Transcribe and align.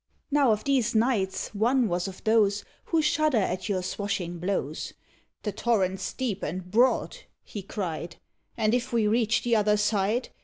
Now 0.31 0.51
of 0.51 0.63
these 0.63 0.95
knights 0.95 1.53
one 1.53 1.87
was 1.87 2.07
of 2.07 2.23
those 2.23 2.65
Who 2.85 3.03
shudder 3.03 3.37
at 3.37 3.69
your 3.69 3.83
swashing 3.83 4.39
blows. 4.39 4.93
"The 5.43 5.51
torrent's 5.51 6.11
deep 6.13 6.41
and 6.41 6.71
broad," 6.71 7.17
he 7.43 7.61
cried; 7.61 8.15
"And 8.57 8.73
if 8.73 8.91
we 8.91 9.05
reach 9.05 9.43
the 9.43 9.55
other 9.55 9.77
side? 9.77 10.29